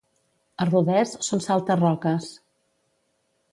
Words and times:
A 0.63 0.65
Rodès 0.69 1.13
són 1.27 1.45
salta-roques. 1.49 2.33